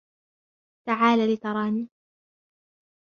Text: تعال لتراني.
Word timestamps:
تعال 0.85 1.19
لتراني. 1.33 1.89